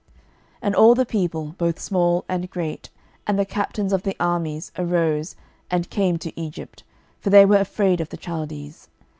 [0.61, 2.89] 12:025:026 And all the people, both small and great,
[3.27, 5.35] and the captains of the armies, arose,
[5.69, 6.83] and came to Egypt:
[7.19, 8.89] for they were afraid of the Chaldees.